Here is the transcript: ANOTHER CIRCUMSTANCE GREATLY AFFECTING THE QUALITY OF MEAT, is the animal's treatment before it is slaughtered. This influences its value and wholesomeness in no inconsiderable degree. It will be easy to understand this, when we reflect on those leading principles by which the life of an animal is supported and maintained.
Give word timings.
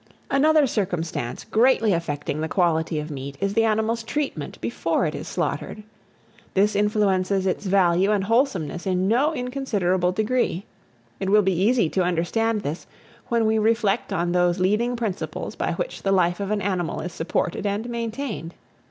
ANOTHER 0.31 0.65
CIRCUMSTANCE 0.65 1.43
GREATLY 1.51 1.93
AFFECTING 1.93 2.41
THE 2.41 2.49
QUALITY 2.49 2.99
OF 2.99 3.11
MEAT, 3.11 3.37
is 3.39 3.53
the 3.53 3.65
animal's 3.65 4.01
treatment 4.01 4.59
before 4.59 5.05
it 5.05 5.13
is 5.13 5.27
slaughtered. 5.27 5.83
This 6.55 6.75
influences 6.75 7.45
its 7.45 7.67
value 7.67 8.09
and 8.11 8.23
wholesomeness 8.23 8.87
in 8.87 9.07
no 9.07 9.31
inconsiderable 9.35 10.11
degree. 10.11 10.65
It 11.19 11.29
will 11.29 11.43
be 11.43 11.53
easy 11.53 11.87
to 11.89 12.01
understand 12.01 12.61
this, 12.63 12.87
when 13.27 13.45
we 13.45 13.59
reflect 13.59 14.11
on 14.11 14.31
those 14.31 14.59
leading 14.59 14.95
principles 14.95 15.53
by 15.55 15.73
which 15.73 16.01
the 16.01 16.11
life 16.11 16.39
of 16.39 16.49
an 16.49 16.63
animal 16.63 16.99
is 17.01 17.13
supported 17.13 17.67
and 17.67 17.87
maintained. 17.87 18.55